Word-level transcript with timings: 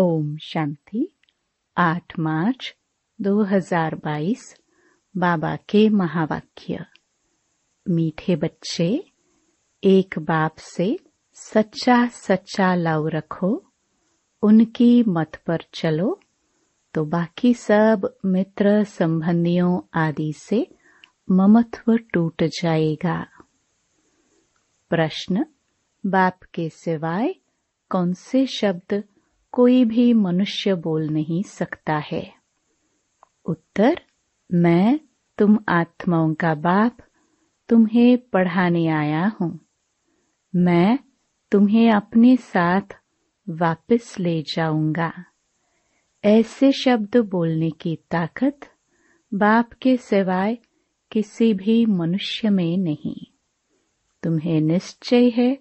ओम 0.00 0.36
शांति 0.36 1.08
8 1.78 2.18
मार्च 2.18 2.76
2022 3.20 4.56
बाबा 5.16 5.56
के 5.56 5.88
महावाक्य। 5.88 6.84
मीठे 7.88 8.36
बच्चे, 8.36 9.04
एक 9.84 10.18
बाप 10.18 10.54
से 10.56 10.98
सच्चा 11.34 12.06
सच्चा 12.06 12.74
लव 12.74 13.08
रखो, 13.08 13.72
उनकी 14.42 15.02
मत 15.08 15.36
पर 15.46 15.58
चलो 15.74 16.20
तो 16.94 17.04
बाकी 17.04 17.54
सब 17.54 18.18
मित्र 18.24 18.84
संबंधियों 18.84 19.80
आदि 19.94 20.32
से 20.36 20.66
ममत्व 21.30 21.96
टूट 21.96 22.44
जाएगा। 22.44 23.26
प्रश्न, 24.90 25.46
बाप 26.06 26.38
के 26.54 26.68
सिवाय 26.68 27.34
कौन 27.90 28.12
से 28.12 28.46
शब्द 28.46 29.04
कोई 29.58 29.84
भी 29.84 30.12
मनुष्य 30.12 30.74
बोल 30.74 31.08
नहीं 31.08 31.42
सकता 31.42 31.96
है। 31.96 32.32
उत्तर, 33.46 34.00
मैं 34.52 35.00
तुम 35.38 35.58
आत्माओं 35.68 36.34
का 36.34 36.54
बाप, 36.54 36.96
तुम्हें 37.68 38.18
पढ़ाने 38.18 38.86
आया 38.86 39.32
हूँ। 39.40 39.60
मैं 40.56 40.98
तुम्हें 41.52 41.90
अपने 41.90 42.36
साथ 42.36 42.96
वापस 43.50 44.16
ले 44.20 44.42
जाऊँगा। 44.42 45.12
ऐसे 46.24 46.72
शब्द 46.72 47.16
बोलने 47.16 47.70
की 47.70 47.98
ताकत 48.10 48.60
बाप 49.34 49.72
के 49.72 49.96
सिवाय 49.96 50.58
किसी 51.12 51.54
भी 51.54 51.86
मनुष्य 51.86 52.50
में 52.50 52.78
नहीं। 52.78 53.26
तुम्हें 54.22 54.60
निश्चय 54.60 55.28
है, 55.28 55.58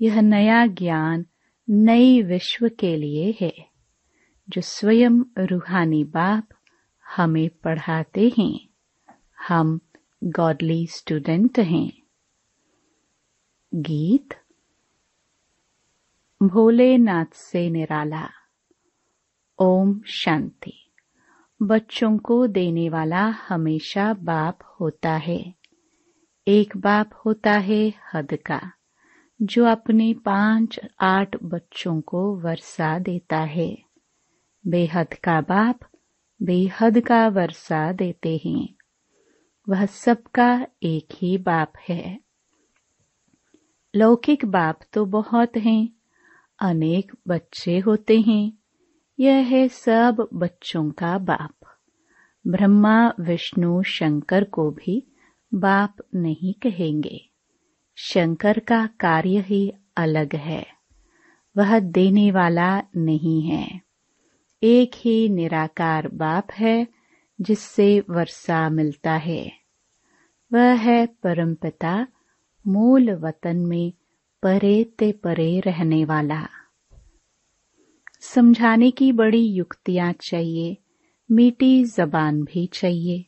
यह 0.00 0.20
नया 0.20 0.66
ज्ञान 0.66 1.26
नई 1.70 2.22
विश्व 2.22 2.68
के 2.68 2.96
लिए 2.96 3.34
है, 3.40 3.54
जो 4.50 4.60
स्वयं 4.60 5.22
रूहानी 5.38 6.04
बाप 6.04 6.48
हमें 7.16 7.48
पढ़ाते 7.48 8.32
हैं। 8.38 8.68
हम 9.48 9.80
गॉडली 10.24 10.86
स्टूडेंट 10.86 11.58
हैं। 11.58 11.92
गीत। 13.74 14.28
भोलेनाथ 16.42 17.26
से 17.32 17.70
निराला। 17.70 18.28
ओम 19.58 20.00
शांति। 20.06 20.92
बच्चों 21.62 22.18
को 22.18 22.46
देने 22.46 22.88
वाला 22.88 23.26
हमेशा 23.26 24.12
बाप 24.12 24.76
होता 24.80 25.12
है। 25.16 25.54
एक 26.48 26.76
बाप 26.76 27.10
होता 27.26 27.52
है 27.52 27.92
हद 28.14 28.38
का। 28.46 28.72
जो 29.42 29.64
अपने 29.64 30.14
पाँच 30.14 30.80
आठ 31.00 31.36
बच्चों 31.42 32.00
को 32.00 32.40
वर्षा 32.40 32.98
देता 32.98 33.38
है। 33.38 33.82
बेहद 34.66 35.14
का 35.14 35.40
बाप 35.40 35.80
बेहद 36.42 37.00
का 37.00 37.28
वर्षा 37.28 37.92
देते 37.92 38.40
हैं। 38.44 38.74
वह 39.68 39.86
सबका 39.86 40.66
एक 40.82 41.08
ही 41.12 41.38
बाप 41.38 41.72
है। 41.88 42.20
लौकिक 43.96 44.44
बाप 44.44 44.80
तो 44.92 45.04
बहुत 45.04 45.56
हैं, 45.56 45.88
अनेक 46.58 47.12
बच्चे 47.28 47.78
होते 47.78 48.20
हैं। 48.20 48.52
यह 49.18 49.34
है 49.34 49.68
सब 49.68 50.28
बच्चों 50.34 50.90
का 50.90 51.18
बाप। 51.18 51.54
ब्रह्मा, 52.46 53.08
विष्णु, 53.20 53.82
शंकर 53.82 54.44
को 54.44 54.70
भी 54.70 55.12
बाप 55.54 55.96
नहीं 56.14 56.54
कहेंगे। 56.54 57.31
शंकर 58.04 58.58
का 58.58 58.86
कार्य 58.86 59.40
ही 59.40 59.72
अलग 59.96 60.34
है। 60.34 60.66
वह 61.56 61.78
देने 61.78 62.30
वाला 62.30 62.82
नहीं 62.96 63.42
है। 63.42 63.80
एक 64.62 64.90
ही 64.94 65.28
निराकार 65.28 66.08
बाप 66.08 66.46
है 66.52 66.86
जिससे 67.40 68.00
वर्षा 68.00 68.68
मिलता 68.68 69.12
है। 69.12 69.52
वह 70.52 70.74
है 70.74 71.06
परमपिता, 71.06 72.06
मूल 72.66 73.10
वतन 73.10 73.56
में 73.56 73.92
परे 74.42 74.84
ते 74.84 75.12
परे 75.12 75.60
रहने 75.60 76.04
वाला। 76.04 76.48
समझाने 78.20 78.90
की 78.90 79.12
बड़ी 79.12 79.46
युक्तियाँ 79.46 80.12
चाहिए, 80.12 80.76
मीठी 81.30 81.84
जबान 81.84 82.42
भी 82.42 82.66
चाहिए। 82.66 83.24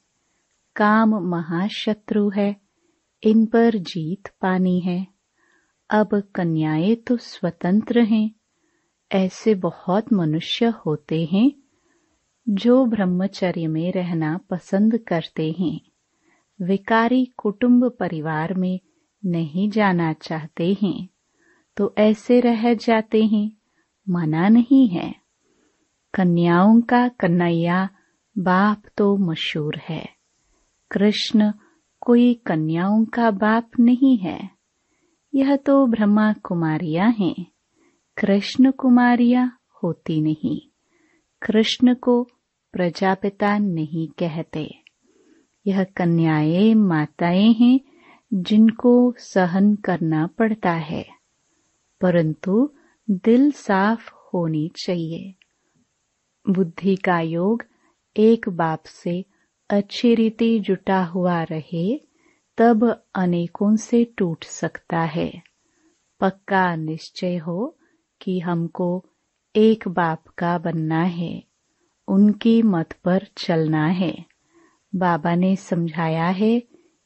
काम 0.76 1.10
महाशत्रु 1.10 2.30
है 2.30 2.63
इन 3.24 3.46
पर 3.46 3.78
जीत 3.78 4.28
पानी 4.40 4.80
है। 4.80 5.06
अब 5.90 6.22
कन्याएँ 6.34 6.94
तो 6.94 7.16
स्वतंत्र 7.16 8.00
हैं। 8.00 8.30
ऐसे 9.12 9.54
बहुत 9.54 10.12
मनुष्य 10.12 10.66
होते 10.66 11.24
हैं, 11.24 11.52
जो 12.48 12.86
ब्रह्मचर्य 12.86 13.66
में 13.66 13.92
रहना 13.92 14.40
पसंद 14.50 14.98
करते 14.98 15.52
हैं। 15.58 15.80
विकारी 16.62 17.24
कुटुंब 17.24 17.96
परिवार 18.00 18.54
में 18.54 18.80
नहीं 19.24 19.70
जाना 19.70 20.12
चाहते 20.12 20.76
हैं 20.82 21.08
तो 21.76 21.94
ऐसे 21.98 22.40
रह 22.40 22.74
जाते 22.74 23.24
हैं, 23.24 23.52
मना 24.08 24.48
नहीं 24.48 24.88
है। 24.88 25.14
कन्याओं 26.14 26.80
का 26.80 27.08
कन्हैया 27.08 27.88
बाप 28.38 28.82
तो 28.96 29.16
मशहूर 29.16 29.76
है। 29.76 30.08
कृष्ण 30.90 31.52
कोई 32.04 32.34
कन्याओं 32.34 33.04
का 33.04 33.30
बाप 33.30 33.70
नहीं 33.80 34.16
है। 34.16 34.50
यह 35.34 35.56
तो 35.56 35.86
ब्रह्मा 35.86 36.32
कुमारियाँ 36.32 37.12
हैं। 37.12 37.46
कृष्ण 38.18 38.70
कुमारियाँ 38.70 39.58
होती 39.82 40.20
नहीं। 40.20 40.60
कृष्ण 41.42 41.94
को 41.94 42.28
प्रजापिता 42.72 43.58
नहीं 43.58 44.08
कहते। 44.08 44.74
यह 45.66 45.84
कन्याएँ 45.84 46.74
माताएँ 46.74 47.52
हैं 47.52 47.80
जिनको 48.34 49.14
सहन 49.18 49.74
करना 49.74 50.26
पड़ता 50.26 50.72
है। 50.72 51.06
परंतु 52.00 52.70
दिल 53.10 53.52
साफ़ 53.52 54.10
होनी 54.14 54.70
चाहिए। 54.76 55.34
बुद्धि 56.48 56.96
का 56.96 57.20
योग 57.20 57.64
एक 58.16 58.48
बाप 58.48 58.82
से 58.86 59.24
अच्छी 59.70 60.14
रीति 60.14 60.58
जुटा 60.60 61.04
हुआ 61.04 61.42
रहे, 61.42 62.00
तब 62.58 63.02
अनेकों 63.14 63.76
से 63.76 64.04
टूट 64.04 64.44
सकता 64.44 65.00
है। 65.00 65.42
पक्का 66.20 66.76
निश्चय 66.76 67.36
हो 67.36 67.78
कि 68.22 68.40
हमको 68.40 69.04
एक 69.56 69.88
बाप 69.88 70.24
का 70.38 70.58
बनना 70.58 71.02
है, 71.02 71.44
उनकी 72.08 72.62
मत 72.62 72.92
पर 72.92 73.26
चलना 73.38 73.86
है। 73.86 74.24
बाबा 74.94 75.34
ने 75.34 75.56
समझाया 75.56 76.26
है 76.26 76.62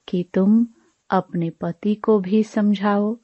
कि 0.08 0.30
तुम 0.34 0.66
अपने 1.10 1.50
पति 1.50 1.94
को 1.94 2.18
भी 2.18 2.42
समझाओ 2.42 3.16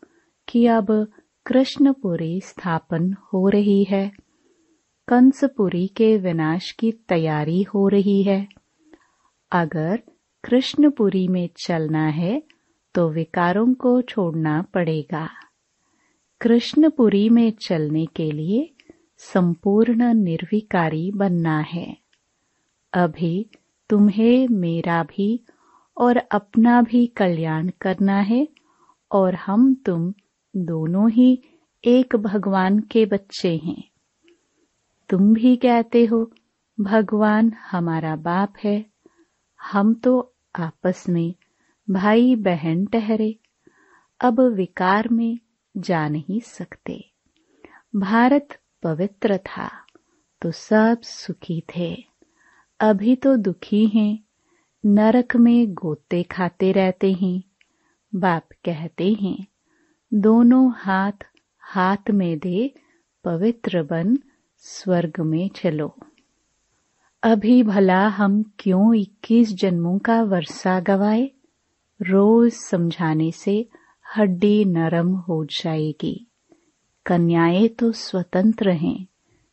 कि 0.49 0.67
अब 0.67 1.09
कृष्णपुरी 1.47 2.41
स्थापन 2.41 3.12
हो 3.12 3.49
रही 3.49 3.84
है। 3.84 4.12
कंसपुरी 5.09 5.87
के 5.87 6.17
विनाश 6.17 6.73
की 6.73 6.93
तैयारी 6.93 7.62
हो 7.62 7.89
रही 7.89 8.23
है। 8.23 8.49
अगर 9.54 10.03
कृष्णपुरी 10.44 11.28
में 11.28 11.48
चलना 11.56 12.06
है 12.06 12.42
तो 12.94 13.09
विकारों 13.09 13.75
को 13.75 14.03
छोड़ना 14.03 14.62
पड़ेगा। 14.62 15.28
कृष्णपुरी 16.41 17.28
में 17.28 17.50
चलने 17.50 18.06
के 18.06 18.31
लिए 18.31 18.70
संपूर्ण 19.19 20.14
निर्विकारी 20.14 21.10
बनना 21.10 21.59
है। 21.60 21.97
अभी 22.93 23.50
तुम्हें 23.91 24.48
मेरा 24.48 25.03
भी 25.03 25.44
और 25.97 26.16
अपना 26.16 26.82
भी 26.82 27.06
कल्याण 27.06 27.70
करना 27.81 28.20
है 28.20 28.48
और 29.12 29.34
हम 29.34 29.75
तुम 29.75 30.14
दोनों 30.56 31.10
ही 31.10 31.43
एक 31.84 32.16
भगवान 32.16 32.78
के 32.78 33.06
बच्चे 33.06 33.56
हैं। 33.56 33.84
तुम 35.08 35.34
भी 35.34 35.56
कहते 35.56 36.05
हो, 36.05 36.31
भगवान 36.81 37.52
हमारा 37.70 38.17
बाप 38.17 38.55
है। 38.64 38.94
हम 39.72 39.94
तो 39.94 40.34
आपस 40.56 41.08
में 41.08 41.34
भाई 41.90 42.37
बहन 42.37 42.87
ठहरे। 42.87 43.38
अब 44.20 44.40
विकार 44.40 45.08
में 45.08 45.38
जा 45.76 46.08
नहीं 46.08 46.40
सकते। 46.40 47.11
भारत 47.96 48.49
पवित्र 48.82 49.37
था 49.37 49.70
तो 50.43 50.50
सब 50.50 51.00
सुखी 51.02 51.62
थे। 51.76 52.05
अभी 52.81 53.16
तो 53.16 53.37
दुखी 53.37 53.87
हैं, 53.87 54.25
नरक 54.87 55.37
में 55.37 55.75
गोते 55.75 56.22
खाते 56.22 56.72
रहते 56.72 57.12
हैं, 57.12 57.43
बाप 58.14 58.49
कहते 58.64 59.12
हैं, 59.12 59.46
दोनों 60.14 60.72
हाथ 60.76 61.26
हाथ 61.58 62.10
में 62.10 62.38
दे, 62.38 62.75
पवित्र 63.25 63.82
बन, 63.82 64.19
स्वर्ग 64.58 65.20
में 65.20 65.49
चलो। 65.49 65.96
अभी 67.25 67.62
भला 67.62 68.09
हम 68.09 68.53
क्यों 68.59 68.94
इक्कीस 68.94 69.55
जन्मों 69.55 69.99
का 69.99 70.23
वर्षा 70.23 70.81
गवाए? 70.81 71.31
रोज 72.03 72.53
समझाने 72.53 73.32
से 73.32 73.69
हड्डी 74.17 74.65
नरम 74.65 75.15
हो 75.15 75.44
जाएगी। 75.44 76.26
कन्याएँ 77.06 77.69
तो 77.69 77.93
स्वतंत्र 77.93 78.71
हैं, 78.71 79.06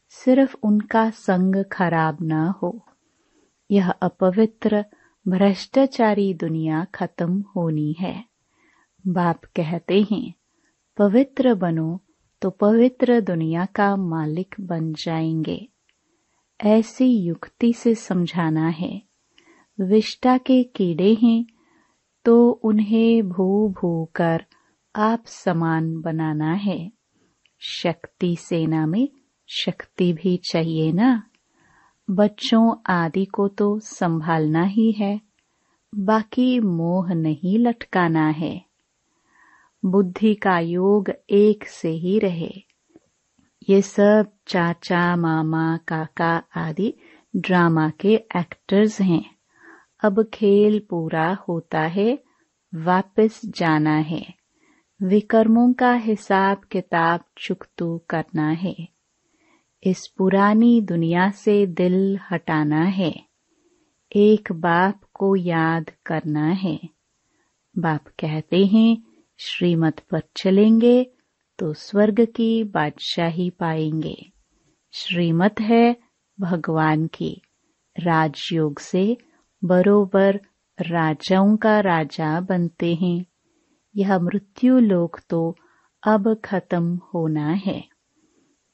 सिर्फ़ 0.09 0.55
उनका 0.63 1.09
संग 1.09 1.65
खराब 1.71 2.17
न 2.21 2.31
हो। 2.31 2.85
यह 3.71 3.89
अपवित्र, 3.89 4.85
भ्रष्टाचारी 5.27 6.33
दुनिया 6.33 6.87
खत्म 6.95 7.43
होनी 7.55 7.95
है। 7.99 8.25
बाप 9.07 9.41
कहते 9.45 10.07
हैं, 10.11 10.33
पवित्र 10.97 11.53
बनो 11.53 11.99
तो 12.41 12.49
पवित्र 12.49 13.21
दुनिया 13.21 13.65
का 13.65 13.95
मालिक 13.95 14.55
बन 14.61 14.93
जाएँगे। 14.93 15.67
ऐसी 16.61 17.05
युक्ति 17.05 17.73
से 17.73 17.95
समझाना 17.95 18.67
है। 18.67 19.01
विष्टा 19.81 20.37
के 20.37 20.63
कीड़े 20.63 21.13
हैं 21.13 21.45
तो 22.25 22.51
उन्हें 22.51 23.29
भू 23.29 23.69
भू 23.69 24.09
कर 24.15 24.45
आप 24.95 25.23
समान 25.25 26.01
बनाना 26.01 26.53
है। 26.53 26.91
शक्ति 27.59 28.35
सेना 28.35 28.85
में 28.85 29.09
शक्ति 29.47 30.13
भी 30.13 30.37
चाहिए 30.37 30.91
ना? 30.91 31.23
बच्चों 32.09 32.75
आदि 32.89 33.25
को 33.25 33.47
तो 33.47 33.79
संभालना 33.79 34.63
ही 34.63 34.91
है, 34.91 35.21
बाकी 35.95 36.59
मोह 36.59 37.13
नहीं 37.13 37.59
लटकाना 37.59 38.27
है। 38.29 38.65
बुद्धि 39.85 40.35
का 40.35 40.59
योग 40.59 41.11
एक 41.29 41.67
से 41.67 41.89
ही 41.89 42.19
रहे। 42.19 42.51
ये 43.71 43.81
सब 43.81 44.31
चाचा, 44.47 45.15
मामा, 45.15 45.77
काका 45.77 46.43
आदि 46.55 46.93
ड्रामा 47.35 47.89
के 47.89 48.13
एक्टर्स 48.13 49.01
हैं। 49.01 49.35
अब 50.03 50.23
खेल 50.33 50.87
पूरा 50.89 51.33
होता 51.33 51.81
है, 51.81 52.19
वापस 52.75 53.41
जाना 53.45 53.95
है। 53.95 54.33
विकर्मों 55.03 55.73
का 55.73 55.93
हिसाब 55.93 56.57
किताब 56.57 57.19
चुकतू 57.37 58.01
करना 58.09 58.49
है। 58.49 58.75
इस 59.83 60.07
पुरानी 60.07 60.81
दुनिया 60.81 61.29
से 61.29 61.65
दिल 61.65 62.19
हटाना 62.31 62.81
है। 62.81 63.25
एक 64.15 64.51
बाप 64.51 65.01
को 65.13 65.35
याद 65.35 65.89
करना 66.05 66.47
है। 66.47 66.79
बाप 67.77 68.07
कहते 68.07 68.65
हैं, 68.65 69.03
श्रीमत 69.37 69.99
पर 69.99 70.21
चलेंगे 70.37 71.11
तो 71.61 71.73
स्वर्ग 71.73 72.25
की 72.25 72.63
बादशाही 72.63 73.49
पाएँगे। 73.49 74.31
श्रीमत 74.91 75.55
है 75.59 75.95
भगवान 76.39 77.07
की। 77.07 77.41
राजयोग 77.99 78.79
से 78.79 79.17
बरोबर 79.63 80.35
राजाओं 80.81 81.57
का 81.57 81.79
राजा 81.79 82.41
बनते 82.41 82.95
हैं। 82.95 83.25
यह 83.95 84.19
मृत्यु 84.19 84.79
लोक 84.79 85.19
तो 85.29 85.55
अब 86.03 86.41
खत्म 86.45 86.99
होना 87.13 87.49
है। 87.49 87.83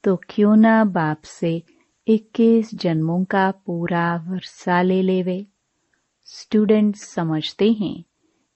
तो 0.04 0.16
क्यों 0.16 0.56
ना 0.56 0.84
बाप 0.84 1.22
से 1.24 1.64
इक्कीस 2.08 2.76
जन्मों 2.76 3.26
का 3.26 3.52
पूरा 3.52 4.16
वर्षा 4.28 4.82
ले 4.82 5.02
लेवे। 5.02 5.46
स्टूडेंट्स 6.26 7.14
समझते 7.14 7.72
हैं, 7.72 8.04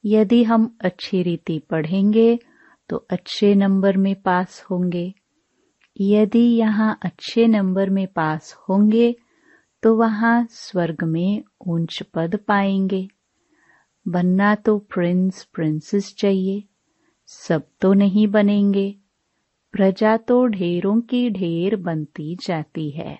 यदि 0.05 0.43
हम 0.43 0.77
अच्छी 0.81 1.23
रीति 1.23 1.59
पढ़ेंगे 1.59 2.39
तो 2.91 2.97
अच्छे 3.09 3.55
नंबर 3.55 3.97
में 3.97 4.21
पास 4.21 4.65
होंगे। 4.71 5.13
यदि 6.01 6.39
यहाँ 6.39 6.99
अच्छे 7.01 7.47
नंबर 7.47 7.89
में 7.89 8.07
पास 8.07 8.53
होंगे 8.53 9.15
तो 9.83 9.95
वहाँ 9.95 10.47
स्वर्ग 10.49 11.03
में 11.03 11.43
ऊंच 11.67 12.03
पद 12.03 12.35
पाएँगे। 12.35 13.07
बनना 14.07 14.55
तो 14.55 14.77
प्रिंस 14.77 15.43
प्रिंसेस 15.43 16.15
चाहिए, 16.17 16.63
सब 17.27 17.67
तो 17.81 17.93
नहीं 17.93 18.27
बनेंगे। 18.27 18.95
प्रजा 19.71 20.17
तो 20.17 20.45
ढेरों 20.45 21.01
की 21.01 21.29
ढेर 21.29 21.75
बनती 21.75 22.35
जाती 22.35 22.89
है। 22.89 23.19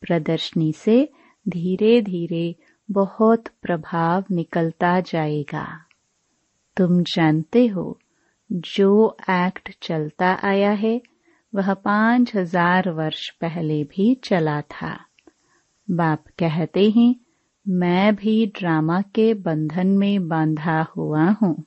प्रदर्शनी 0.00 0.72
से 0.72 1.08
धीरे 1.48 2.02
धीरे 2.02 2.56
बहुत 2.90 3.44
प्रभाव 3.62 4.24
निकलता 4.30 5.00
जाएगा। 5.00 5.66
तुम 6.76 7.02
जानते 7.02 7.66
हो 7.66 7.99
जो 8.52 9.16
एक्ट 9.22 9.74
चलता 9.82 10.40
आया 10.42 10.70
है, 10.70 11.02
वह 11.54 11.74
पाँच 11.74 12.36
हज़ार 12.36 12.90
वर्ष 12.90 13.30
पहले 13.30 13.84
भी 13.84 14.14
चला 14.14 14.60
था। 14.60 15.04
बाप 15.90 16.24
कहते 16.38 16.90
हैं, 16.90 17.16
मैं 17.68 18.16
भी 18.16 18.46
ड्रामा 18.46 19.02
के 19.02 19.34
बंधन 19.34 19.86
में 19.86 20.28
बांधा 20.28 20.82
हुआ 20.82 21.30
हूँ। 21.30 21.64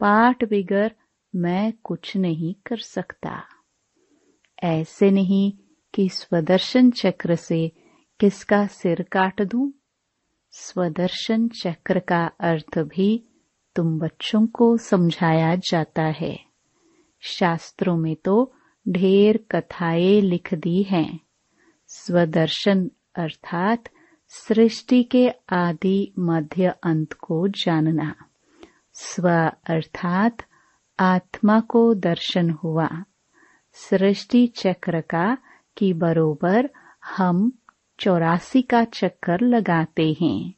पाठ 0.00 0.44
बिगर 0.44 0.92
मैं 1.36 1.72
कुछ 1.84 2.16
नहीं 2.16 2.54
कर 2.66 2.76
सकता। 2.76 3.44
ऐसे 4.62 5.10
नहीं 5.10 5.52
कि 5.94 6.08
स्वदर्शन 6.08 6.90
चक्र 6.90 7.34
से 7.34 7.72
किसका 8.20 8.66
सिर 8.66 9.02
काट 9.02 9.42
दूँ? 9.42 9.72
स्वदर्शन 10.50 11.48
चक्र 11.48 11.98
का 11.98 12.30
अर्थ 12.40 12.78
भी 12.78 13.24
तुम 13.76 13.98
बच्चों 13.98 14.46
को 14.46 14.76
समझाया 14.76 15.54
जाता 15.54 16.02
है। 16.02 16.40
शास्त्रों 17.20 17.96
में 17.96 18.16
तो 18.16 18.52
ढेर 18.88 19.44
कथाएँ 19.50 20.20
लिख 20.20 20.54
दी 20.54 20.82
हैं। 20.82 21.20
स्वदर्शन 21.88 22.90
अर्थात 23.14 23.84
सृष्टि 24.28 25.02
के 25.02 25.30
आदि 25.52 26.12
मध्य 26.18 26.74
अंत 26.82 27.12
को 27.12 27.48
जानना। 27.48 28.14
स्व 28.92 29.28
अर्थात 29.66 30.36
आत्मा 31.00 31.60
को 31.60 31.94
दर्शन 31.94 32.50
हुआ। 32.50 32.88
सृष्टि 33.72 34.46
चक्र 34.46 35.00
का 35.00 35.38
की 35.76 35.92
बरोबर 35.92 36.70
हम 37.16 37.52
चौरासी 37.98 38.62
का 38.62 38.84
चक्कर 38.84 39.40
लगाते 39.40 40.16
हैं। 40.22 40.54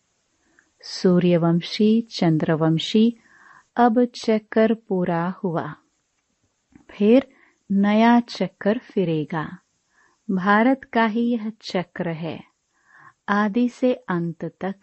सूर्यवंशी, 0.88 2.00
चंद्रवंशी, 2.00 3.16
अब 3.76 4.04
चक्कर 4.04 4.74
पूरा 4.74 5.30
हुआ। 5.30 5.74
फिर 6.90 7.28
नया 7.72 8.20
चक्कर 8.20 8.78
फिरेगा। 8.78 9.58
भारत 10.30 10.80
का 10.92 11.06
ही 11.06 11.30
यह 11.30 11.52
चक्र 11.62 12.08
है। 12.08 12.44
आदि 13.28 13.68
से 13.68 13.94
अंत 13.94 14.44
तक 14.44 14.74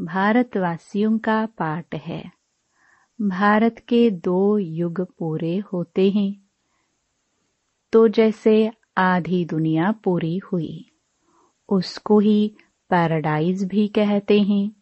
भारतवासियों 0.00 1.18
का 1.18 1.46
पाठ 1.46 1.94
है। 1.94 2.32
भारत 3.22 3.74
के 3.88 4.10
दो 4.10 4.58
युग 4.58 5.08
पूरे 5.18 5.58
होते 5.58 6.10
हैं। 6.10 6.42
तो 7.92 8.08
जैसे 8.08 8.70
आधी 8.98 9.44
दुनिया 9.44 9.92
पूरी 9.92 10.38
हुई, 10.38 10.90
उसको 11.68 12.18
ही 12.18 12.56
पैराडाइज 12.90 13.64
भी 13.64 13.88
कहते 13.88 14.40
हैं। 14.40 14.81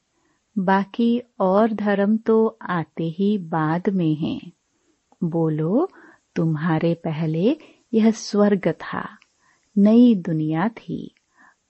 बाकी 0.59 1.23
और 1.41 1.73
धर्म 1.73 2.17
तो 2.17 2.59
आते 2.63 3.05
ही 3.09 3.37
बाद 3.39 3.89
में 3.89 4.15
हैं। 4.15 4.53
बोलो, 5.25 5.89
तुम्हारे 6.37 6.95
पहले 6.95 7.57
यह 7.93 8.11
स्वर्ग 8.11 8.69
था, 8.69 9.09
नई 9.77 10.15
दुनिया 10.15 10.69
थी, 10.69 11.15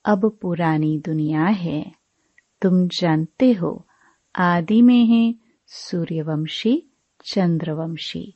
अब 0.05 0.37
पुरानी 0.41 0.97
दुनिया 0.99 1.45
है। 1.45 1.91
तुम 2.61 2.87
जानते 2.87 3.51
हो, 3.53 3.85
आदि 4.35 4.81
में 4.81 5.05
है 5.05 5.35
सूर्यवंशी, 5.67 6.83
चंद्रवंशी। 7.25 8.33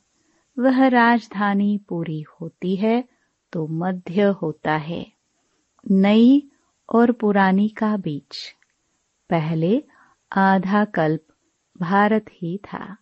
वह 0.56 0.86
राजधानी 0.86 1.78
पूरी 1.88 2.20
होती 2.22 2.76
है 2.76 3.04
तो 3.52 3.66
मध्य 3.66 4.22
होता 4.22 4.76
है, 4.76 5.06
नई 5.90 6.50
और 6.88 7.12
पुरानी 7.12 7.68
का 7.68 7.96
बीच। 7.96 8.36
पहले 9.30 9.82
आधा 10.32 10.84
कल्प 10.84 11.26
भारत 11.80 12.24
ही 12.30 12.58
था। 12.58 12.96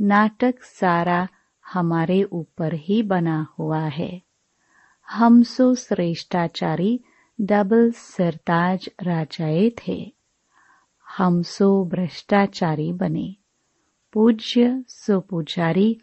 नाटक 0.00 0.62
सारा 0.62 1.28
हमारे 1.72 2.22
ऊपर 2.22 2.74
ही 2.74 3.02
बना 3.02 3.46
हुआ 3.58 3.80
है। 3.80 4.22
हम 5.10 5.42
सो 5.42 5.74
श्रेष्ठाचारी 5.74 7.04
डबल 7.40 7.92
सरताज 7.92 8.90
राजाए 9.02 9.70
थे। 9.70 10.12
हम 11.16 11.42
सो 11.42 11.84
भ्रष्टाचारी 11.84 12.92
बने। 12.92 13.36
पूज्य 14.12 14.84
सो 14.88 15.20
पुजारी 15.20 16.00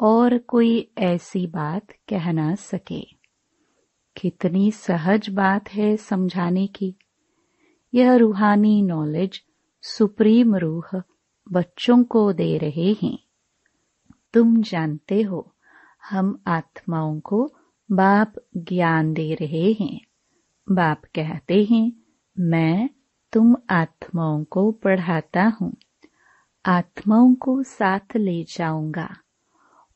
और 0.00 0.38
कोई 0.38 0.90
ऐसी 0.98 1.46
बात 1.46 1.86
कह 2.08 2.32
ना 2.32 2.54
सके। 2.54 3.06
कितनी 4.16 4.70
सहज 4.70 5.30
बात 5.30 5.68
है 5.68 5.96
समझाने 5.96 6.66
की। 6.66 6.94
यह 7.94 8.14
रूहानी 8.14 8.82
नॉलेज 8.82 9.42
सुप्रीम 9.88 10.56
रूह, 10.56 11.02
बच्चों 11.52 12.04
को 12.04 12.32
दे 12.32 12.58
रहे 12.58 12.96
हैं। 13.02 13.18
तुम 14.34 14.62
जानते 14.62 15.22
हो, 15.22 15.54
हम 16.10 16.42
आत्माओं 16.46 17.20
को 17.20 17.52
बाप 17.92 18.32
ज्ञान 18.56 19.12
दे 19.12 19.34
रहे 19.34 19.72
हैं। 19.72 20.00
बाप 20.70 21.02
कहते 21.04 21.64
हैं, 21.64 21.92
मैं 22.38 22.90
तुम 23.32 23.56
आत्माओं 23.70 24.44
को 24.44 24.72
पढ़ाता 24.72 25.52
हूँ। 25.60 25.76
आत्माओं 26.66 27.34
को 27.34 27.62
साथ 27.62 28.16
ले 28.16 28.44
जाऊँगा। 28.44 29.16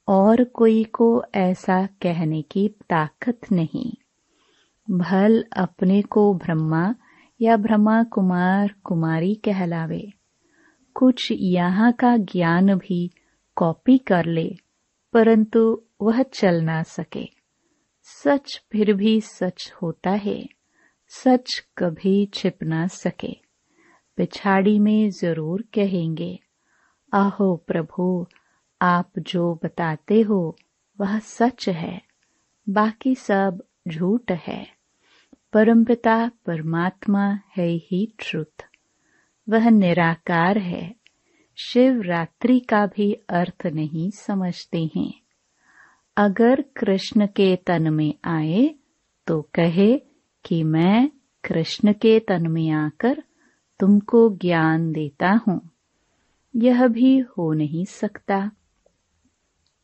और 0.09 0.44
कोई 0.44 0.85
को 0.85 1.25
ऐसा 1.35 1.87
कहने 1.87 2.42
की 2.42 2.68
ताकत 2.68 3.40
नहीं। 3.52 3.92
भल 4.90 5.44
अपने 5.56 6.02
को 6.02 6.35
ब्रह्मा 6.35 6.94
या 7.40 7.56
ब्रह्मा 7.56 8.02
कुमार 8.04 8.75
कुमारी 8.85 9.35
कहलावे। 9.35 10.12
कुछ 10.94 11.28
यहाँ 11.32 11.92
का 11.92 12.16
ज्ञान 12.16 12.75
भी 12.75 13.11
कॉपी 13.56 13.99
कर 13.99 14.25
ले, 14.25 14.56
परंतु 15.12 15.82
वह 16.02 16.23
चल 16.23 16.62
ना 16.62 16.82
सके। 16.82 17.28
सच 18.02 18.64
फिर 18.73 18.92
भी 18.92 19.20
सच 19.20 19.73
होता 19.82 20.11
है, 20.11 20.49
सच 21.09 21.66
कभी 21.78 22.30
छिप 22.35 22.59
ना 22.62 22.87
सके। 22.87 23.37
पिछाड़ी 24.16 24.78
में 24.78 25.11
ज़रूर 25.11 25.62
कहेंगे, 25.62 26.38
आहो 27.14 27.56
प्रभु, 27.56 28.26
आप 28.82 29.18
जो 29.18 29.61
बताते 29.64 30.20
हो, 30.20 30.56
वह 31.00 31.18
सच 31.18 31.68
है, 31.68 32.00
बाकी 32.68 33.14
सब 33.14 33.62
झूठ 33.88 34.32
है। 34.32 34.79
परमपिता 35.52 36.30
परमात्मा 36.47 37.38
है 37.57 37.69
ही 37.69 38.14
ट्रुथ 38.19 38.64
वह 39.49 39.71
निराकार 39.71 40.59
है। 40.59 40.95
शिवरात्रि 41.57 42.61
का 42.61 42.87
भी 42.87 43.12
अर्थ 43.12 43.66
नहीं 43.66 44.11
समझते 44.11 44.90
हैं। 44.97 45.21
अगर 46.16 46.64
कृष्ण 46.76 47.26
के 47.26 47.57
तन 47.57 47.92
में 47.92 48.14
आए 48.25 48.75
तो 49.26 49.42
कहे 49.42 49.99
कि 50.45 50.62
मैं 50.62 51.09
कृष्ण 51.45 51.92
के 51.92 52.21
तन 52.21 52.47
में 52.47 52.71
आकर 52.71 53.23
तुमको 53.80 54.37
ज्ञान 54.37 54.92
देता 54.92 55.40
हूँ। 55.49 55.71
यह 56.57 56.87
भी 56.87 57.19
हो 57.19 57.52
नहीं 57.52 57.85
सकता। 57.85 58.50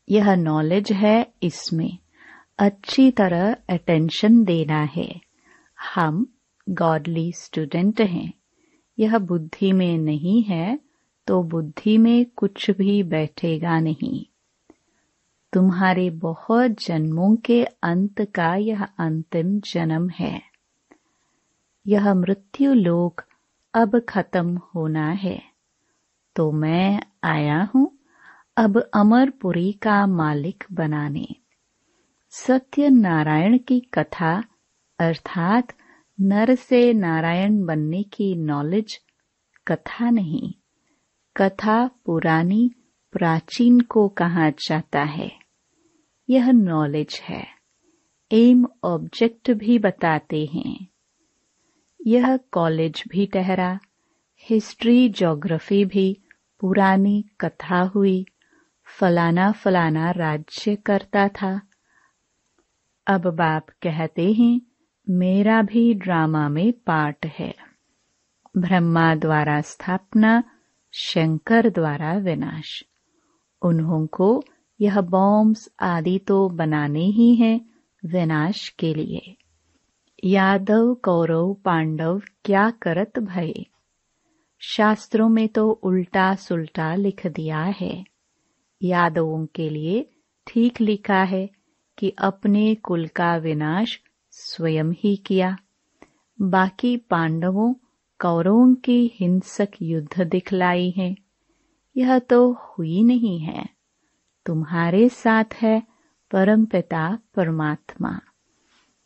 यह 0.09 0.35
नॉलेज 0.35 0.91
है 0.91 1.33
इसमें। 1.43 1.97
अच्छी 2.59 3.11
तरह 3.11 3.55
अटेंशन 3.69 4.43
देना 4.43 4.83
है। 4.83 5.26
हम 5.79 6.25
गॉडली 6.69 7.31
स्टूडेंट 7.31 8.01
हैं। 8.01 8.33
यह 8.99 9.17
बुद्धि 9.17 9.71
में 9.71 9.97
नहीं 9.97 10.43
है 10.43 10.79
तो 11.27 11.43
बुद्धि 11.43 11.97
में 11.97 12.25
कुछ 12.35 12.71
भी 12.71 13.03
बैठेगा 13.03 13.79
नहीं। 13.79 14.25
तुम्हारे 15.53 16.09
बहुत 16.09 16.71
जन्मों 16.71 17.35
के 17.35 17.63
अंत 17.63 18.21
का 18.21 18.55
यह 18.55 18.83
अंतिम 18.83 19.59
जन्म 19.59 20.09
है। 20.09 20.41
यह 21.87 22.13
मृत्यु 22.13 22.73
लोक 22.73 23.21
अब 23.73 23.99
खत्म 23.99 24.57
होना 24.75 25.09
है। 25.09 25.41
तो 26.35 26.51
मैं 26.51 27.01
आया 27.23 27.69
हूँ 27.75 27.97
अब 28.57 28.89
अमरपुरी 28.93 29.71
का 29.71 30.07
मालिक 30.07 30.63
बनाने। 30.71 31.27
सत्य 32.29 32.89
नारायण 32.89 33.57
की 33.57 33.79
कथा 33.79 34.43
अर्थात 34.99 35.67
नर 36.21 36.55
से 36.55 36.93
नारायण 36.93 37.65
बनने 37.65 38.03
की 38.03 38.35
नॉलेज 38.35 38.99
कथा 39.67 40.09
नहीं, 40.09 40.53
कथा 41.37 41.87
पुरानी 41.87 42.71
प्राचीन 43.11 43.79
को 43.79 44.07
कहा 44.07 44.49
जाता 44.49 45.03
है। 45.03 45.31
यह 46.29 46.51
नॉलेज 46.51 47.19
है। 47.23 47.47
एम 48.31 48.67
ऑब्जेक्ट 48.83 49.51
भी 49.51 49.79
बताते 49.79 50.45
हैं। 50.45 50.87
यह 52.05 52.37
कॉलेज 52.37 53.03
भी 53.07 53.25
ठहरा 53.25 53.79
हिस्ट्री 54.49 55.09
ज्योग्राफी 55.09 55.85
भी 55.85 56.17
पुरानी 56.59 57.25
कथा 57.41 57.81
हुई, 57.81 58.25
फलाना 58.99 59.51
फलाना 59.51 60.11
राज्य 60.11 60.75
करता 60.75 61.27
था। 61.27 61.61
अब 63.07 63.27
बाप 63.27 63.69
कहते 63.69 64.33
हैं 64.33 64.61
मेरा 65.09 65.61
भी 65.61 65.93
ड्रामा 65.93 66.49
में 66.49 66.71
पार्ट 66.71 67.25
है। 67.25 67.55
ब्रह्मा 68.57 69.15
द्वारा 69.15 69.61
स्थापना, 69.61 70.43
शंकर 70.93 71.69
द्वारा 71.69 72.13
विनाश। 72.13 72.83
उन्हों 73.61 74.07
को 74.07 74.43
यह 74.81 75.01
बॉम्ब्स 75.01 75.69
आदि 75.79 76.19
तो 76.19 76.49
बनाने 76.49 77.05
ही 77.05 77.35
हैं 77.35 77.69
विनाश 78.05 78.69
के 78.69 78.93
लिए। 78.93 79.37
यादव, 80.23 80.93
कौरव, 80.93 81.53
पांडव 81.53 82.21
क्या 82.45 82.69
करत 82.69 83.19
भय? 83.19 83.53
शास्त्रों 84.59 85.29
में 85.29 85.47
तो 85.47 85.69
उल्टा 85.69 86.35
सुल्टा 86.35 86.95
लिख 86.95 87.27
दिया 87.27 87.61
है। 87.61 88.03
यादवों 88.83 89.45
के 89.45 89.69
लिए 89.69 90.09
ठीक 90.47 90.81
लिखा 90.81 91.23
है 91.23 91.49
कि 91.97 92.09
अपने 92.09 92.75
कुल 92.75 93.07
का 93.07 93.35
विनाश 93.35 94.01
स्वयं 94.39 94.91
ही 94.91 95.15
किया। 95.15 95.57
बाकी 96.41 96.97
पांडवों 96.97 97.73
कौरवों 98.19 98.75
की 98.75 99.11
हिंसक 99.15 99.67
युद्ध 99.81 100.23
दिखलाई 100.23 100.93
है। 100.97 101.15
यह 101.97 102.19
तो 102.19 102.53
हुई 102.53 103.03
नहीं 103.03 103.39
है। 103.39 103.69
तुम्हारे 104.45 105.09
साथ 105.09 105.43
है 105.53 105.83
परमपिता 106.31 107.19
परमात्मा। 107.35 108.19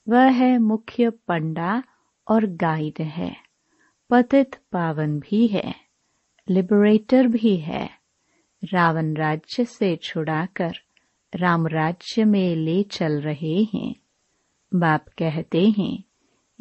वह 0.10 0.30
है 0.30 0.58
मुख्य 0.58 1.10
पंडा 1.10 1.84
और 2.28 2.46
गाइड 2.46 3.02
है। 3.02 3.36
पतित 4.10 4.56
पावन 4.72 5.20
भी 5.20 5.48
है। 5.48 5.76
लिबरेटर 6.50 7.28
भी 7.28 7.58
है। 7.58 7.90
रावण 8.64 9.14
राज्य 9.14 9.66
से 9.66 9.96
छुड़ाकर 9.96 10.74
राम 11.36 11.68
राज्य 11.68 12.26
में 12.26 12.56
ले 12.56 12.84
चल 12.84 13.22
रहे 13.22 13.64
हैं। 13.64 13.96
बाप 14.76 15.06
कहते 15.08 15.70
हैं, 15.70 16.04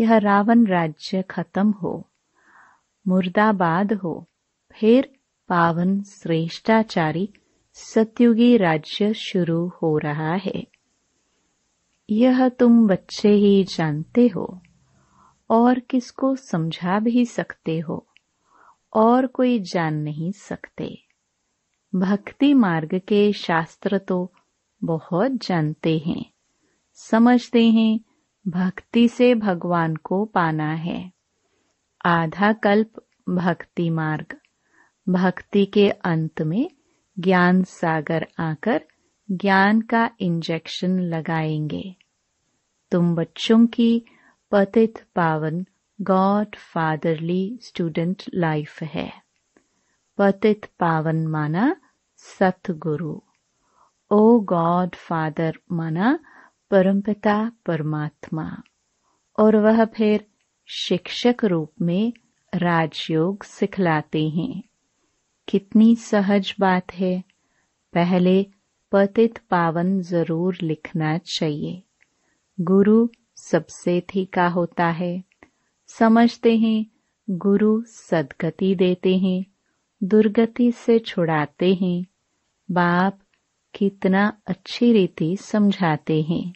यह 0.00 0.16
रावण 0.16 0.66
राज्य 0.66 1.22
खत्म 1.22 1.70
हो, 1.70 2.10
मुर्दाबाद 3.08 3.92
हो, 3.92 4.28
फिर 4.72 5.12
पावन 5.48 6.02
श्रेष्ठाचारी 6.02 7.32
सत्युगी 7.72 8.56
राज्य 8.56 9.14
शुरू 9.14 9.68
हो 9.68 9.98
रहा 9.98 10.34
है। 10.34 10.66
यह 12.10 12.48
तुम 12.48 12.88
बच्चे 12.88 13.28
ही 13.28 13.64
जानते 13.64 14.28
हो, 14.28 14.62
और 15.50 15.78
किसको 15.78 16.36
समझा 16.36 16.98
भी 16.98 17.24
सकते 17.24 17.78
हो, 17.78 18.06
और 18.94 19.26
कोई 19.26 19.60
जान 19.60 19.94
नहीं 19.94 20.32
सकते। 20.32 21.04
भक्ति 21.94 22.54
मार्ग 22.54 22.98
के 23.08 23.32
शास्त्र 23.32 23.98
तो 23.98 24.32
बहुत 24.84 25.32
जानते 25.32 25.98
हैं। 25.98 26.29
समझते 27.02 27.71
हैं, 27.71 28.00
भक्ति 28.49 29.09
से 29.09 29.35
भगवान 29.35 29.97
को 29.97 30.25
पाना 30.25 30.73
है। 30.73 31.12
आधा 32.04 32.52
कल्प 32.52 33.07
भक्ति 33.28 33.90
मार्ग। 33.90 34.37
भक्ति 35.09 35.66
के 35.66 35.90
अंत 35.90 36.42
में 36.42 36.71
ज्ञान 37.19 37.62
सागर 37.62 38.28
आकर 38.38 38.85
ज्ञान 39.30 39.80
का 39.80 40.11
इंजेक्शन 40.21 41.00
लगाएँगे। 41.00 41.97
तुम 42.90 43.14
बच्चों 43.14 43.66
की 43.66 44.04
पतित 44.52 45.07
पावन 45.14 45.66
गॉड 46.00 46.57
फादरली 46.57 47.59
स्टूडेंट 47.62 48.23
लाइफ 48.35 48.83
है। 48.83 49.12
पतित 50.19 50.66
पावन 50.78 51.26
माना 51.26 51.76
सतगुरु। 52.16 53.21
ओ 54.11 54.40
गॉड 54.40 54.95
फादर 54.95 55.59
माना 55.73 56.19
परमपिता 56.70 57.52
परमात्मा। 57.66 58.62
और 59.38 59.56
वह 59.56 59.84
फिर 59.84 60.26
शिक्षक 60.66 61.44
रूप 61.44 61.72
में 61.82 62.12
राजयोग 62.54 63.42
सिखलाते 63.42 64.28
हैं। 64.28 64.62
कितनी 65.48 65.96
सहज 65.96 66.54
बात 66.60 66.94
है। 66.94 67.24
पहले 67.92 68.46
पतित 68.92 69.38
पावन 69.38 70.00
ज़रूर 70.00 70.56
लिखना 70.62 71.18
चाहिए। 71.18 71.82
गुरु 72.60 73.08
सबसे 73.36 74.00
थीका 74.00 74.48
होता 74.48 74.86
है। 74.86 75.24
समझते 75.88 76.56
हैं, 76.56 76.86
गुरु 77.30 77.82
सदगति 77.82 78.74
देते 78.74 79.18
हैं, 79.18 79.44
दुर्गति 80.02 80.72
से 80.72 80.98
छुड़ाते 80.98 81.74
हैं। 81.74 82.04
बाप 82.70 83.18
कितना 83.74 84.40
अच्छी 84.46 84.92
रीति 84.92 85.36
समझाते 85.36 86.22
हैं। 86.22 86.52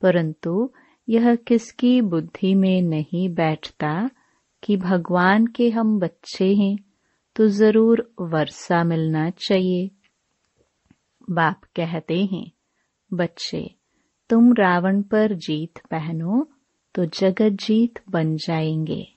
परंतु 0.00 0.72
यह 1.08 1.34
किसकी 1.34 2.00
बुद्धि 2.00 2.54
में 2.54 2.82
नहीं 2.82 3.28
बैठता 3.28 4.10
कि 4.62 4.76
भगवान 4.76 5.46
के 5.46 5.70
हम 5.70 5.98
बच्चे 5.98 6.54
हैं 6.54 6.78
तो 7.36 7.48
ज़रूर 7.48 8.14
वर्षा 8.20 8.84
मिलना 8.84 9.30
चाहिए। 9.30 9.90
बाप 11.30 11.60
कहते 11.76 12.24
हैं, 12.24 12.52
बच्चे, 13.12 13.74
तुम 14.30 14.52
रावण 14.52 15.02
पर 15.02 15.34
जीत 15.34 15.78
पहनो 15.90 16.48
तो 16.94 17.04
जगत 17.04 17.48
जीत 17.48 18.00
बन 18.10 18.36
जाएँगे। 18.36 19.08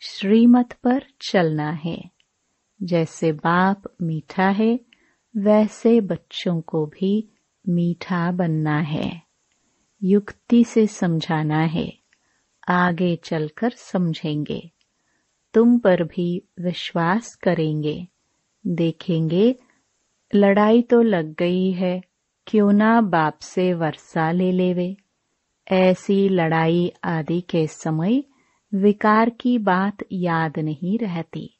श्रीमत 0.00 0.72
पर 0.72 1.02
चलना 1.20 1.70
है। 1.70 2.10
जैसे 2.82 3.32
बाप 3.32 3.82
मीठा 4.02 4.48
है, 4.48 4.80
वैसे 5.36 6.00
बच्चों 6.00 6.60
को 6.60 6.86
भी 6.86 7.28
मीठा 7.68 8.32
बनना 8.32 8.78
है। 8.78 9.31
युक्ति 10.04 10.64
से 10.64 10.86
समझाना 10.86 11.60
है। 11.60 11.92
आगे 12.68 13.16
चलकर 13.16 13.70
समझेंगे। 13.70 14.70
तुम 15.54 15.78
पर 15.78 16.02
भी 16.04 16.42
विश्वास 16.60 17.34
करेंगे। 17.34 18.06
देखेंगे, 18.66 19.56
लड़ाई 20.34 20.82
तो 20.82 21.02
लग 21.02 21.34
गई 21.34 21.72
है, 21.72 22.02
क्यों 22.46 22.72
ना 22.72 23.00
बाप 23.00 23.38
से 23.38 23.74
वर्षा 23.74 24.32
ले 24.32 24.52
लेवे। 24.52 24.96
ऐसी 25.72 26.28
लड़ाई 26.28 26.92
आदि 27.04 27.40
के 27.40 27.66
समय 27.66 28.24
विकार 28.74 29.30
की 29.30 29.58
बात 29.58 29.96
याद 30.12 30.58
नहीं 30.58 30.98
रहती। 30.98 31.58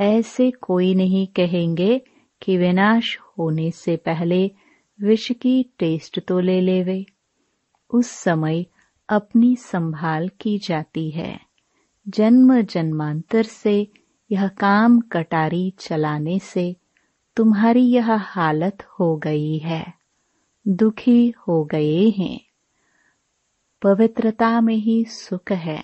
ऐसे 0.00 0.50
कोई 0.50 0.94
नहीं 0.94 1.26
कहेंगे 1.26 2.00
कि 2.42 2.56
विनाश 2.56 3.18
होने 3.38 3.70
से 3.70 3.96
पहले 3.96 4.50
विष 5.02 5.32
की 5.32 5.62
टेस्ट 5.78 6.20
तो 6.20 6.40
ले 6.40 6.60
लेवे। 6.60 7.06
उस 7.90 8.10
समय 8.10 8.66
अपनी 9.08 9.56
संभाल 9.56 10.28
की 10.40 10.58
जाती 10.58 11.10
है। 11.10 11.40
जन्म 12.08 12.60
जन्मांतर 12.60 13.42
से 13.42 13.88
यह 14.32 14.48
काम 14.48 15.00
कटारी 15.00 15.74
चलाने 15.78 16.38
से 16.38 16.76
तुम्हारी 17.36 17.82
यह 17.82 18.14
हालत 18.14 18.82
हो 18.82 19.16
गई 19.16 19.58
है। 19.58 19.94
दुखी 20.68 21.34
हो 21.48 21.64
गए 21.64 22.10
हैं। 22.10 22.40
पवित्रता 23.82 24.60
में 24.60 24.76
ही 24.76 25.04
सुख 25.04 25.52
है। 25.52 25.82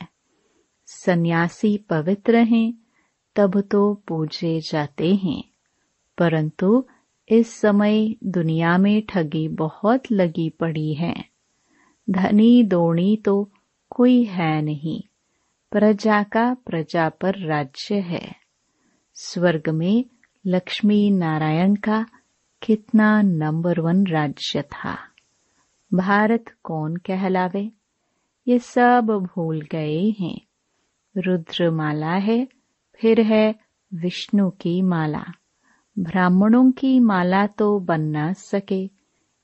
सन्यासी 0.86 1.78
पवित्र 1.78 2.36
हैं, 2.36 2.74
तब 3.36 3.60
तो 3.60 3.94
पूजे 3.94 4.60
जाते 4.60 5.14
हैं। 5.14 5.44
परंतु 6.18 6.84
इस 7.28 7.60
समय 7.60 8.14
दुनिया 8.24 8.78
में 8.78 9.06
ठगी 9.06 9.48
बहुत 9.48 10.12
लगी 10.12 10.50
पड़ी 10.50 10.94
है। 10.94 11.33
धनी 12.10 12.62
दोणी 12.62 13.16
तो 13.16 13.50
कोई 13.90 14.24
है 14.24 14.62
नहीं। 14.62 15.02
प्रजा 15.70 16.22
का 16.22 16.54
प्रजा 16.54 17.08
पर 17.08 17.38
राज्य 17.38 17.94
है। 17.94 18.36
स्वर्ग 19.14 19.68
में 19.68 20.04
लक्ष्मी 20.46 21.10
नारायण 21.10 21.74
का 21.74 22.06
कितना 22.62 23.22
नंबर 23.22 23.80
वन 23.80 24.06
राज्य 24.06 24.62
था। 24.62 24.98
भारत 25.94 26.44
कौन 26.62 26.96
कहलावे? 26.96 27.70
ये 28.48 28.58
सब 28.58 29.06
भूल 29.06 29.60
गए 29.60 30.14
हैं। 30.20 30.40
रुद्रमाला 31.16 32.12
है, 32.12 32.48
फिर 32.94 33.20
है 33.20 33.54
विष्णु 33.94 34.50
की 34.50 34.82
माला। 34.82 35.24
ब्राह्मणों 35.98 36.72
की 36.72 37.00
माला 37.00 37.46
तो 37.46 37.80
बन 37.80 38.16
न 38.16 38.32
सके, 38.32 38.86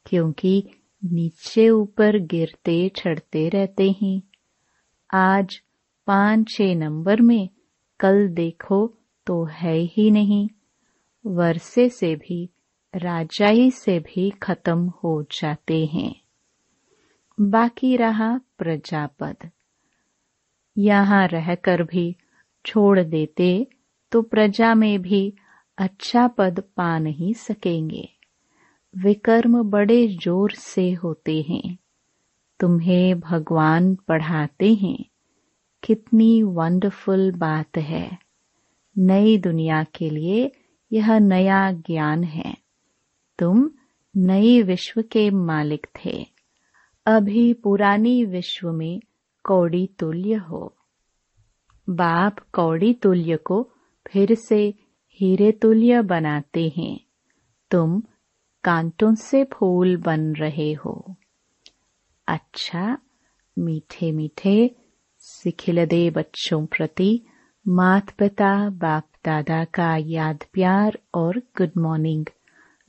क्योंकि 0.06 0.70
नीचे 1.04 1.68
ऊपर 1.68 2.18
गिरते 2.18 2.88
चढ़ते 2.88 3.48
रहते 3.48 3.90
हैं। 4.02 4.22
आज 5.14 5.60
पाँच 6.06 6.48
छह 6.48 6.74
नंबर 6.74 7.20
में 7.20 7.48
कल 8.00 8.28
देखो 8.28 8.94
तो 9.26 9.44
है 9.44 9.76
ही 9.76 10.10
नहीं। 10.10 10.48
वर्षे 11.26 11.88
से 11.88 12.14
भी, 12.16 12.50
राजाई 12.96 13.70
से 13.70 13.98
भी 13.98 14.30
खत्म 14.30 14.88
हो 14.88 15.22
जाते 15.22 15.86
हैं। 15.86 16.14
बाकी 17.40 17.96
रहा 17.96 18.40
प्रजापद। 18.58 19.50
यहाँ 20.78 21.26
रहकर 21.26 21.82
भी 21.82 22.16
छोड़ 22.66 23.00
देते 23.00 23.66
तो 24.12 24.22
प्रजा 24.22 24.74
में 24.74 25.02
भी 25.02 25.34
अच्छा 25.78 26.28
पद 26.28 26.60
पा 26.76 26.98
नहीं 26.98 27.32
सकेंगे। 27.34 28.08
विकर्म 28.98 29.62
बड़े 29.62 30.08
ज़ोर 30.08 30.50
से 30.50 30.92
होते 30.92 31.42
हैं। 31.48 31.78
तुम्हें 32.60 33.20
भगवान 33.20 33.94
पढ़ाते 33.94 34.74
हैं। 34.74 35.04
कितनी 35.84 36.42
वंडरफुल 36.42 37.32
बात 37.32 37.78
है। 37.78 38.18
नई 38.98 39.38
दुनिया 39.38 39.84
के 39.84 40.10
लिए 40.10 40.52
यह 40.92 41.18
नया 41.18 41.72
ज्ञान 41.72 42.24
है। 42.24 42.56
तुम 43.38 43.70
नई 44.16 44.62
विश्व 44.62 45.02
के 45.02 45.30
मालिक 45.30 45.86
थे। 45.86 46.26
अभी 47.06 47.52
पुरानी 47.52 48.24
विश्व 48.24 48.72
में 48.72 49.00
कौड़ी 49.44 49.90
तुल्य 49.98 50.34
हो। 50.34 50.76
बाप 51.90 52.38
कौड़ी 52.38 52.94
तुल्य 52.94 53.36
को 53.36 53.70
फिर 54.12 54.34
से 54.34 54.74
हीरे 55.10 55.52
तुल्य 55.52 56.02
बनाते 56.02 56.72
हैं। 56.76 57.00
तुम 57.70 58.02
कांटों 58.64 59.14
से 59.14 59.44
फूल 59.44 59.96
बन 59.96 60.32
रहे 60.32 60.72
हो। 60.72 61.14
अच्छा 62.26 62.98
मीठे 63.58 64.12
मीठे, 64.12 64.76
सिखिलदे 65.18 66.10
बच्चों 66.10 66.66
प्रति 66.66 67.20
मात 67.68 68.10
पिता 68.10 68.70
बाप 68.70 69.04
दादा 69.24 69.64
का 69.64 69.96
याद 69.96 70.44
प्यार 70.52 70.98
और 71.14 71.38
गुड 71.38 71.70
मॉर्निंग 71.78 72.26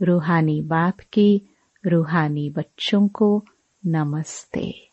रूहानी 0.01 0.61
बाप 0.61 0.99
की 1.13 1.41
रूहानी 1.85 2.49
बच्चों 2.49 3.07
को 3.07 3.45
नमस्ते। 3.85 4.89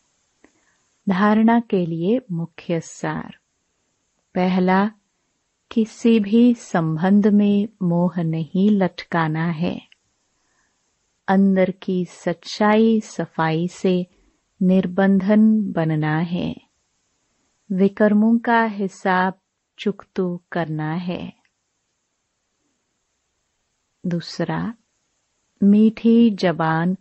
धारणा 1.09 1.59
के 1.59 1.85
लिए 1.85 2.21
मुख्य 2.31 2.79
सार। 2.79 3.37
पहला, 4.35 4.91
किसी 5.71 6.19
भी 6.19 6.53
संबंध 6.53 7.27
में 7.27 7.67
मोह 7.83 8.23
नहीं 8.23 8.69
लटकाना 8.69 9.45
है। 9.45 9.88
अंदर 11.29 11.71
की 11.71 12.05
सच्चाई 12.05 13.01
सफ़ाई 13.01 13.67
से 13.67 14.07
निर्बंधन 14.61 15.71
बनना 15.71 16.17
है। 16.17 16.55
विकर्मों 17.71 18.37
का 18.37 18.63
हिसाब 18.63 19.39
चुकतू 19.79 20.41
करना 20.51 20.93
है। 20.93 21.33
दूसरा, 24.05 24.73
मीठी 25.63 26.29
जबान 26.29 26.97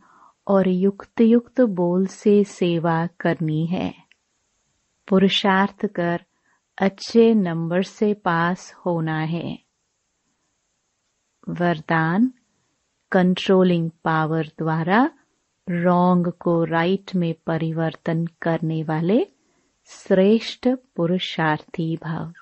और 0.46 0.68
युक्त 0.68 1.20
युक्त 1.20 1.60
बोल 1.60 2.06
से 2.06 2.44
सेवा 2.44 3.06
करनी 3.06 3.66
है। 3.66 3.94
पुरुषार्थ 5.08 5.86
कर 5.86 6.24
अच्छे 6.78 7.34
नंबर 7.34 7.82
से 7.82 8.14
पास 8.14 8.74
होना 8.74 9.18
है। 9.20 9.58
वरदान 11.48 12.32
कंट्रोलिंग 13.12 13.90
पावर 14.04 14.46
द्वारा 14.58 15.10
रॉन्ग 15.70 16.28
को 16.28 16.64
राइट 16.64 17.14
में 17.14 17.34
परिवर्तन 17.46 18.26
करने 18.42 18.82
वाले 18.82 19.26
श्रेष्ठ 19.86 20.68
पुरुषार्थी 20.96 21.96
भाव। 21.96 22.32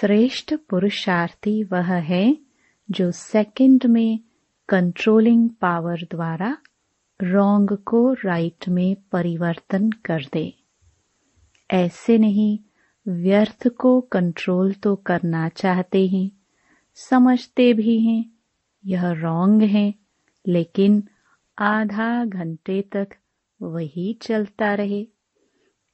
श्रेष्ठ 0.00 0.54
पुरुषार्थी 0.54 1.64
वह 1.64 1.92
है 1.94 2.38
जो 2.90 3.10
सेकंड 3.10 3.86
में 3.86 4.20
कंट्रोलिंग 4.68 5.50
पावर 5.50 6.06
द्वारा 6.10 6.56
रॉन्ग 7.22 7.72
को 7.72 8.12
राइट 8.12 8.68
में 8.68 8.96
परिवर्तन 9.12 9.90
कर 9.90 10.24
दे। 10.32 10.54
ऐसे 11.70 12.18
नहीं, 12.18 12.58
व्यर्थ 13.08 13.68
को 13.68 14.00
कंट्रोल 14.00 14.72
तो 14.72 14.96
करना 14.96 15.48
चाहते 15.48 16.06
हैं, 16.06 16.30
समझते 16.94 17.72
भी 17.72 18.00
हैं 18.00 18.37
यह 18.86 19.10
रॉन्ग 19.10 19.62
है, 19.62 19.94
लेकिन 20.46 21.08
आधा 21.58 22.24
घंटे 22.24 22.82
तक 22.82 23.08
वही 23.62 24.18
चलता 24.22 24.74
रहे। 24.74 25.06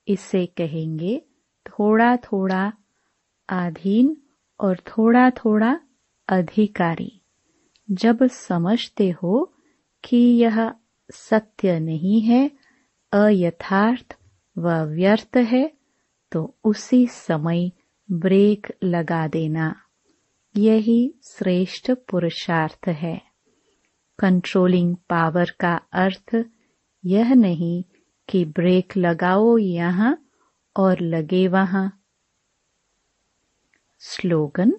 इसे 0.08 0.46
कहेंगे 0.46 1.22
थोड़ा 1.66 2.16
थोड़ा 2.16 2.72
आधीन 3.50 4.16
और 4.60 4.76
थोड़ा 4.76 5.30
थोड़ा 5.30 5.80
अधिकारी। 6.28 7.20
जब 7.90 8.26
समझते 8.26 9.10
हो 9.10 9.54
कि 10.04 10.16
यह 10.16 10.74
सत्य 11.12 11.78
नहीं 11.80 12.20
है, 12.20 12.50
अयथार्थ 13.12 14.18
व 14.58 14.82
व्यर्थ 14.82 15.36
है 15.36 15.72
तो 16.32 16.56
उसी 16.64 17.06
समय 17.06 17.72
ब्रेक 18.12 18.66
लगा 18.84 19.28
देना। 19.28 19.76
यही 20.56 21.14
श्रेष्ठ 21.22 21.90
पुरुषार्थ 21.90 22.88
है। 22.88 23.22
कंट्रोलिंग 24.18 24.96
पावर 24.96 25.50
का 25.60 25.80
अर्थ 25.92 26.44
यह 27.04 27.34
नहीं 27.34 27.84
कि 28.28 28.44
ब्रेक 28.44 28.96
लगाओ 28.96 29.58
यहाँ 29.58 30.26
और 30.76 31.00
लगे 31.00 31.48
वहाँ। 31.48 32.00
स्लोगन 33.98 34.72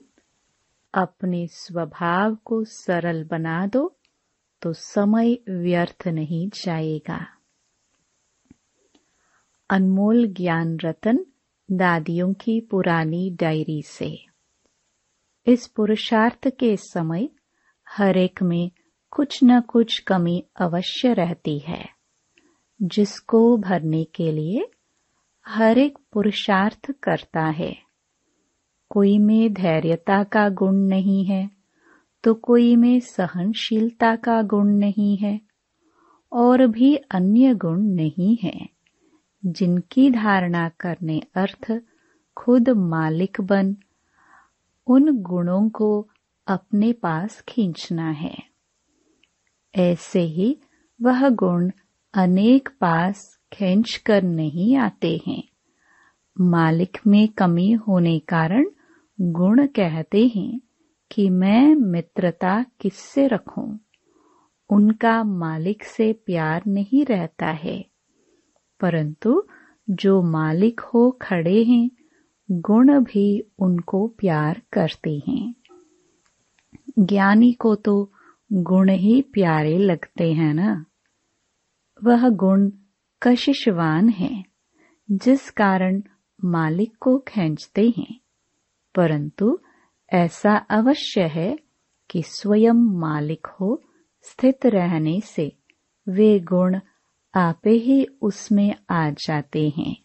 अपने 0.94 1.48
स्वभाव 1.48 2.36
को 2.36 2.64
सरल 2.64 3.24
बना 3.24 3.68
दो 3.68 3.98
तो 4.62 4.74
समय 4.74 5.34
व्यर्थ 5.50 6.08
नहीं 6.08 6.50
जाएगा। 6.50 7.28
अनमोल 9.70 10.28
ज्ञान 10.28 10.80
रतन 10.80 11.26
दादियों 11.72 12.34
की 12.34 12.62
पुरानी 12.62 13.30
डायरी 13.30 13.82
से। 13.82 14.35
इस 15.48 15.68
पुरुषार्थ 15.68 16.48
के 16.50 16.76
समय 16.78 17.30
हर 17.88 18.18
एक 18.18 18.42
में 18.44 18.72
कुछ 19.12 19.40
न 19.44 19.60
कुछ 19.62 19.98
कमी 20.00 20.44
अवश्य 20.56 21.14
रहती 21.14 21.58
है। 21.60 21.86
जिसको 22.82 23.58
भरने 23.58 24.04
के 24.04 24.32
लिए 24.32 24.66
हर 25.46 25.78
एक 25.78 25.98
पुरुषार्थ 26.14 26.92
करता 27.04 27.46
है। 27.50 27.76
कोई 28.90 29.18
में 29.18 29.54
धैर्यता 29.54 30.24
का 30.24 30.48
गुण 30.50 30.76
नहीं 30.76 31.24
है 31.26 31.50
तो 32.24 32.34
कोई 32.34 32.76
में 32.76 33.00
सहनशीलता 33.00 34.16
का 34.16 34.42
गुण 34.42 34.70
नहीं 34.70 35.18
है, 35.18 35.40
और 36.32 36.68
भी 36.68 36.96
अन्य 36.96 37.54
गुण 37.54 37.82
नहीं 37.82 38.38
है, 38.44 38.70
जिनकी 39.44 40.10
धारणा 40.12 40.70
करने 40.70 41.22
अर्थ 41.36 41.72
खुद 42.38 42.70
मालिक 42.70 43.42
बन 43.42 43.76
उन 44.88 45.22
गुणों 45.22 45.70
को 45.70 46.10
अपने 46.48 46.94
पास 46.94 47.42
खींचना 47.42 48.10
है। 48.10 48.38
ऐसे 49.76 50.20
ही 50.20 50.60
वह 51.02 51.30
गुण 51.30 51.72
अनेक 52.14 52.70
पास 52.82 53.40
खींच 53.54 53.96
कर 54.06 54.24
नहीं 54.24 54.76
आते 54.76 55.22
हैं। 55.28 55.44
मालिक 56.40 56.98
में 57.08 57.28
कमी 57.28 57.72
होने 57.72 58.20
कारण 58.20 58.66
गुण 59.22 59.68
कहते 59.68 60.28
हैं 60.28 60.62
कि 61.12 61.30
मैं 61.30 61.76
मित्रता 61.76 62.66
किससे 62.80 63.28
रखूँ? 63.28 63.80
उनका 64.70 65.24
मालिक 65.24 65.84
से 65.84 66.14
प्यार 66.14 66.64
नहीं 66.68 67.06
रहता 67.06 67.46
है। 67.46 67.86
परंतु 68.80 69.44
जो 69.90 70.22
मालिक 70.22 70.80
हो 70.80 71.20
खड़े 71.22 71.64
हैं 71.64 71.90
गुण 72.52 73.04
भी 73.04 73.44
उनको 73.60 74.08
प्यार 74.08 74.62
करते 74.74 75.24
हैं। 75.28 75.56
ज्ञानी 77.00 77.54
को 77.54 77.76
तो 77.76 78.12
गुण 78.54 78.90
ही 78.90 79.22
प्यारे 79.22 79.78
लगते 79.78 80.34
हैं 80.34 80.54
ना। 80.54 80.86
वह 82.04 82.30
गुण 82.30 82.72
कशिशवान 83.22 84.10
है, 84.10 84.46
जिस 85.12 85.50
कारण 85.50 86.02
मालिक 86.46 86.96
को 87.00 87.18
खींचते 87.18 87.94
हैं। 87.98 88.20
परंतु 88.96 89.60
ऐसा 90.14 90.56
अवश्य 90.56 91.22
है 91.22 91.60
कि 92.12 92.24
स्वयं 92.24 93.00
मालिक 93.00 93.48
हो 93.48 93.84
स्थित 94.22 94.66
रहने 94.66 95.22
से 95.22 95.58
वे 96.10 96.40
गुण 96.40 96.80
आपे 97.36 97.70
ही 97.70 98.06
उसमें 98.06 98.76
आ 98.90 99.10
जाते 99.10 99.70
हैं। 99.70 100.05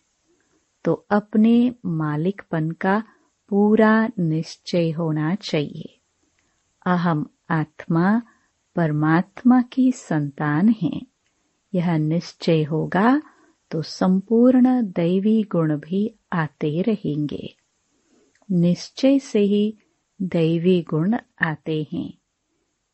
तो 0.85 1.07
अपने 1.11 1.75
मालिकपन 1.87 2.71
का 2.71 3.03
पूरा 3.49 4.09
निश्चय 4.19 4.90
होना 4.90 5.35
चाहिए। 5.35 5.99
अहम 6.87 7.27
आत्मा 7.51 8.23
परमात्मा 8.77 9.62
की 9.62 9.93
संतान 9.93 10.75
है। 10.83 11.01
यह 11.75 11.97
निश्चय 11.97 12.62
होगा 12.62 13.23
तो 13.71 13.83
संपूर्ण 13.83 14.83
दैवी 14.83 15.43
गुण 15.43 15.77
भी 15.77 16.14
आते 16.33 16.83
रहेंगे। 16.83 17.55
निश्चय 18.49 19.19
से 19.19 19.40
ही 19.40 19.79
दैवी 20.23 20.81
गुण 20.83 21.16
आते 21.43 21.87
हैं। 21.93 22.12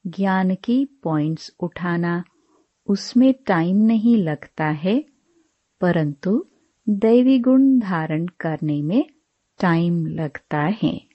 ज्ञान 0.06 0.54
की 0.54 0.84
पॉइंट्स 0.84 1.54
उठाना 1.60 2.24
उसमें 2.88 3.34
टाइम 3.46 3.76
नहीं 3.76 4.16
लगता 4.16 4.64
है, 4.64 5.04
परंतु 5.80 6.46
दैवी 6.88 7.38
गुण 7.38 7.78
धारण 7.78 8.26
करने 8.26 8.82
में 8.82 9.04
टाइम 9.60 10.06
लगता 10.06 10.58
है। 10.82 11.06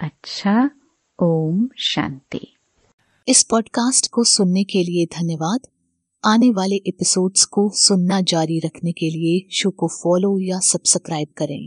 अच्छा 0.00 0.70
ओम 1.22 1.68
शांति। 1.78 2.56
इस 3.28 3.42
पॉडकास्ट 3.42 4.10
को 4.10 4.24
सुनने 4.24 4.64
के 4.64 4.84
लिए 4.84 5.06
धन्यवाद। 5.06 5.60
आने 6.24 6.50
वाले 6.50 6.76
एपिसोड्स 6.76 7.44
को 7.44 7.70
सुनना 7.74 8.20
जारी 8.20 8.58
रखने 8.58 8.92
के 8.92 9.10
लिए 9.10 9.48
शो 9.52 9.70
को 9.70 9.88
फॉलो 9.88 10.38
या 10.40 10.58
सब्सक्राइब 10.58 11.28
करें। 11.36 11.64